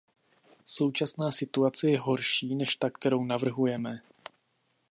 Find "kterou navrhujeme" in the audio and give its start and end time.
2.89-4.01